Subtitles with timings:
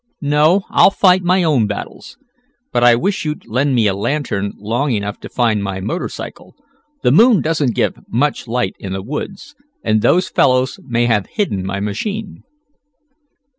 [0.23, 2.17] No, I'll fight my own battles.
[2.73, 6.55] But I wish you'd lend me a lantern long enough to find my motor cycle.
[7.03, 9.53] The moon doesn't give much light in the woods,
[9.83, 12.41] and those fellows may have hidden my machine."